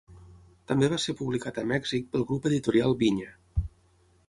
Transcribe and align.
També 0.71 0.89
va 0.93 0.97
ser 1.03 1.15
publicat 1.19 1.59
a 1.61 1.65
Mèxic 1.73 2.09
pel 2.15 2.27
grup 2.33 2.49
Editorial 2.53 2.99
Vinya. 3.05 3.31